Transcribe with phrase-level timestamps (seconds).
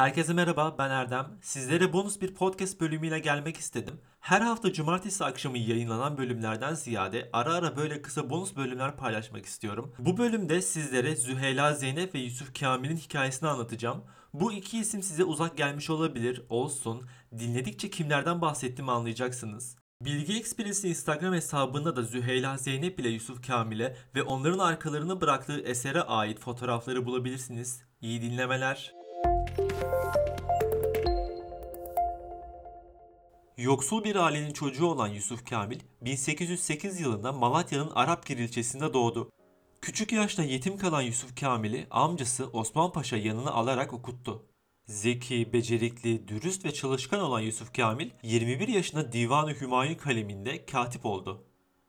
[0.00, 1.38] Herkese merhaba ben Erdem.
[1.42, 4.00] Sizlere bonus bir podcast bölümüyle gelmek istedim.
[4.20, 9.94] Her hafta cumartesi akşamı yayınlanan bölümlerden ziyade ara ara böyle kısa bonus bölümler paylaşmak istiyorum.
[9.98, 14.04] Bu bölümde sizlere Züheyla Zeynep ve Yusuf Kamil'in hikayesini anlatacağım.
[14.34, 17.02] Bu iki isim size uzak gelmiş olabilir, olsun.
[17.38, 19.79] Dinledikçe kimlerden bahsettiğimi anlayacaksınız.
[20.04, 26.02] Bilgi Express'in Instagram hesabında da Züheyla Zeynep ile Yusuf Kamil'e ve onların arkalarına bıraktığı esere
[26.02, 27.82] ait fotoğrafları bulabilirsiniz.
[28.00, 28.94] İyi dinlemeler.
[33.58, 39.30] Yoksul bir ailenin çocuğu olan Yusuf Kamil, 1808 yılında Malatya'nın Arapgir ilçesinde doğdu.
[39.80, 44.46] Küçük yaşta yetim kalan Yusuf Kamil'i amcası Osman Paşa yanına alarak okuttu.
[44.90, 51.44] Zeki, becerikli, dürüst ve çalışkan olan Yusuf Kamil, 21 yaşında Divan-ı Hümayun kaleminde katip oldu.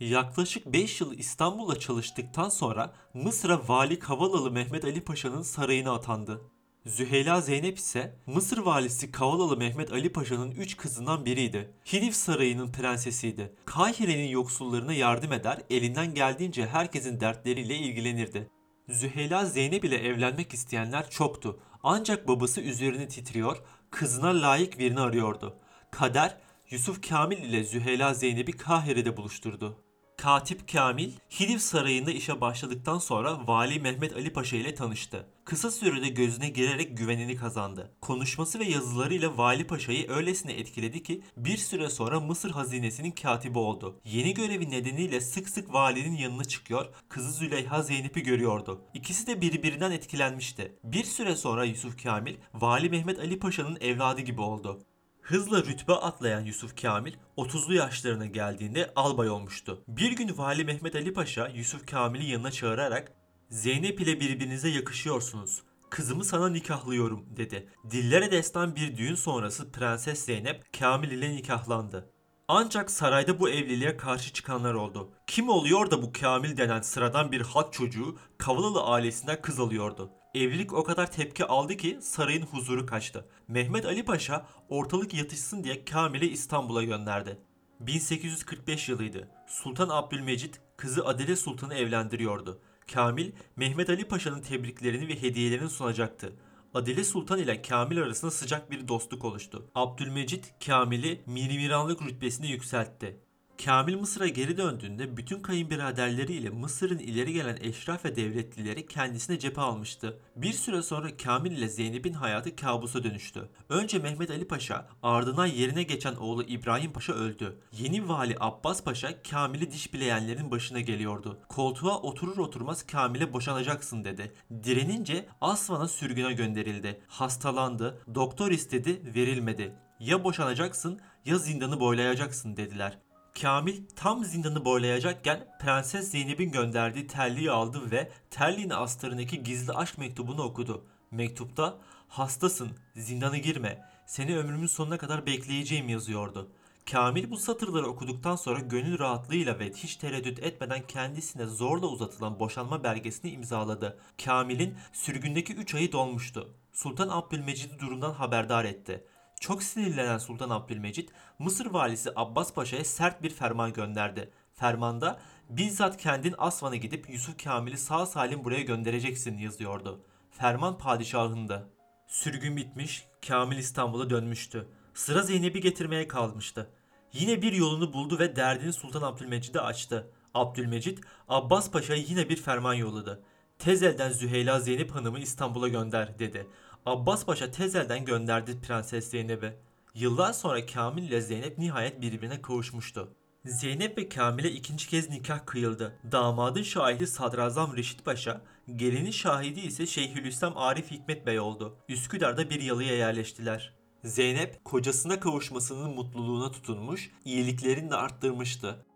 [0.00, 6.40] Yaklaşık 5 yıl İstanbul'da çalıştıktan sonra Mısır'a Vali Kavalalı Mehmet Ali Paşa'nın sarayına atandı.
[6.86, 11.74] Züheyla Zeynep ise Mısır valisi Kavalalı Mehmet Ali Paşa'nın üç kızından biriydi.
[11.92, 13.54] Hilif Sarayı'nın prensesiydi.
[13.64, 18.50] Kahire'nin yoksullarına yardım eder, elinden geldiğince herkesin dertleriyle ilgilenirdi.
[18.88, 21.60] Züheyla Zeynep ile evlenmek isteyenler çoktu.
[21.88, 25.56] Ancak babası üzerine titriyor, kızına layık birini arıyordu.
[25.90, 26.36] Kader,
[26.70, 29.85] Yusuf Kamil ile Züheyla Zeynep'i Kahire'de buluşturdu.
[30.16, 35.26] Katip Kamil, Hilif Sarayı'nda işe başladıktan sonra Vali Mehmet Ali Paşa ile tanıştı.
[35.44, 37.90] Kısa sürede gözüne girerek güvenini kazandı.
[38.00, 44.00] Konuşması ve yazılarıyla Vali Paşa'yı öylesine etkiledi ki bir süre sonra Mısır hazinesinin katibi oldu.
[44.04, 48.80] Yeni görevi nedeniyle sık sık valinin yanına çıkıyor, kızı Züleyha Zeynep'i görüyordu.
[48.94, 50.78] İkisi de birbirinden etkilenmişti.
[50.84, 54.82] Bir süre sonra Yusuf Kamil, Vali Mehmet Ali Paşa'nın evladı gibi oldu.
[55.26, 59.82] Hızla rütbe atlayan Yusuf Kamil 30'lu yaşlarına geldiğinde albay olmuştu.
[59.88, 63.12] Bir gün Vali Mehmet Ali Paşa Yusuf Kamil'i yanına çağırarak
[63.50, 65.62] Zeynep ile birbirinize yakışıyorsunuz.
[65.90, 67.68] Kızımı sana nikahlıyorum dedi.
[67.90, 72.10] Dillere destan bir düğün sonrası Prenses Zeynep Kamil ile nikahlandı.
[72.48, 75.10] Ancak sarayda bu evliliğe karşı çıkanlar oldu.
[75.26, 80.10] Kim oluyor da bu Kamil denen sıradan bir halk çocuğu Kavalalı ailesinden kız alıyordu.
[80.36, 83.28] Evlilik o kadar tepki aldı ki sarayın huzuru kaçtı.
[83.48, 87.38] Mehmet Ali Paşa ortalık yatışsın diye Kamil'i İstanbul'a gönderdi.
[87.80, 89.28] 1845 yılıydı.
[89.46, 92.60] Sultan Abdülmecit kızı Adile Sultan'ı evlendiriyordu.
[92.92, 96.32] Kamil, Mehmet Ali Paşa'nın tebriklerini ve hediyelerini sunacaktı.
[96.74, 99.70] Adile Sultan ile Kamil arasında sıcak bir dostluk oluştu.
[99.74, 103.20] Abdülmecit, Kamil'i Mirmiranlık rütbesine yükseltti.
[103.64, 110.18] Kamil Mısır'a geri döndüğünde bütün kayınbiraderleriyle Mısır'ın ileri gelen eşraf ve devletlileri kendisine cephe almıştı.
[110.36, 113.48] Bir süre sonra Kamil ile Zeynep'in hayatı kabusa dönüştü.
[113.68, 117.60] Önce Mehmet Ali Paşa, ardından yerine geçen oğlu İbrahim Paşa öldü.
[117.72, 121.38] Yeni vali Abbas Paşa Kamil'i diş bileyenlerin başına geliyordu.
[121.48, 124.32] Koltuğa oturur oturmaz Kamil'e boşanacaksın dedi.
[124.64, 127.00] Direnince Asvan'a sürgüne gönderildi.
[127.08, 129.74] Hastalandı, doktor istedi, verilmedi.
[130.00, 132.98] Ya boşanacaksın ya zindanı boylayacaksın dediler.
[133.40, 140.42] Kamil tam zindanı boylayacakken Prenses Zeynep'in gönderdiği terliği aldı ve terliğin astarındaki gizli aşk mektubunu
[140.42, 140.84] okudu.
[141.10, 146.50] Mektupta hastasın, zindana girme, seni ömrümün sonuna kadar bekleyeceğim yazıyordu.
[146.90, 152.84] Kamil bu satırları okuduktan sonra gönül rahatlığıyla ve hiç tereddüt etmeden kendisine zorla uzatılan boşanma
[152.84, 153.98] belgesini imzaladı.
[154.24, 156.54] Kamil'in sürgündeki 3 ayı dolmuştu.
[156.72, 159.04] Sultan Abdülmecid'i durumdan haberdar etti.
[159.40, 164.30] Çok sinirlenen Sultan Abdülmecit, Mısır valisi Abbas Paşa'ya sert bir ferman gönderdi.
[164.54, 165.20] Fermanda
[165.50, 170.00] bizzat kendin Asvan'a gidip Yusuf Kamil'i sağ salim buraya göndereceksin yazıyordu.
[170.30, 171.68] Ferman padişahında.
[172.06, 174.68] Sürgün bitmiş, Kamil İstanbul'a dönmüştü.
[174.94, 176.70] Sıra Zeynep'i getirmeye kalmıştı.
[177.12, 180.10] Yine bir yolunu buldu ve derdini Sultan Abdülmecid'e açtı.
[180.34, 180.98] Abdülmecid,
[181.28, 183.22] Abbas Paşa'ya yine bir ferman yolladı.
[183.58, 186.46] Tez elden Züheyla Zeynep Hanım'ı İstanbul'a gönder dedi.
[186.86, 189.56] Abbas Paşa tezelden gönderdi Prenses Zeynep'i.
[189.94, 193.14] Yıllar sonra Kamil ile Zeynep nihayet birbirine kavuşmuştu.
[193.44, 195.98] Zeynep ve Kamil'e ikinci kez nikah kıyıldı.
[196.12, 198.40] Damadın şahidi Sadrazam Reşit Paşa,
[198.76, 201.76] gelinin şahidi ise Şeyhülislam Arif Hikmet Bey oldu.
[201.88, 203.74] Üsküdar'da bir yalıya yerleştiler.
[204.04, 208.86] Zeynep kocasına kavuşmasının mutluluğuna tutunmuş, iyiliklerini de arttırmıştı.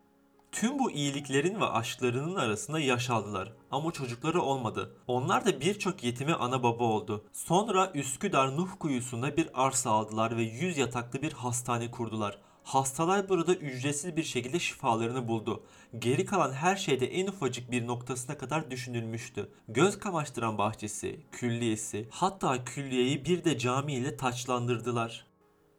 [0.51, 4.95] Tüm bu iyiliklerin ve aşklarının arasında yaş aldılar ama çocukları olmadı.
[5.07, 7.25] Onlar da birçok yetime ana baba oldu.
[7.33, 12.37] Sonra Üsküdar Nuh kuyusunda bir arsa aldılar ve 100 yataklı bir hastane kurdular.
[12.63, 15.63] Hastalar burada ücretsiz bir şekilde şifalarını buldu.
[15.99, 19.49] Geri kalan her şeyde en ufacık bir noktasına kadar düşünülmüştü.
[19.67, 25.30] Göz kamaştıran bahçesi, külliyesi, hatta külliyeyi bir de cami ile taçlandırdılar.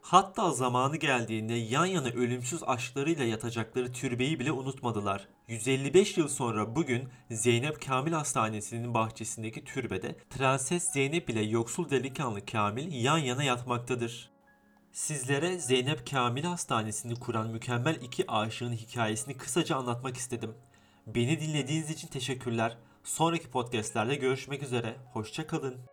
[0.03, 5.29] Hatta zamanı geldiğinde yan yana ölümsüz aşklarıyla yatacakları türbeyi bile unutmadılar.
[5.49, 12.93] 155 yıl sonra bugün Zeynep Kamil Hastanesi'nin bahçesindeki türbede Prenses Zeynep ile yoksul delikanlı Kamil
[13.05, 14.31] yan yana yatmaktadır.
[14.93, 20.55] Sizlere Zeynep Kamil Hastanesi'ni kuran mükemmel iki aşığın hikayesini kısaca anlatmak istedim.
[21.07, 22.77] Beni dinlediğiniz için teşekkürler.
[23.05, 24.97] Sonraki podcastlerde görüşmek üzere.
[25.13, 25.92] Hoşçakalın.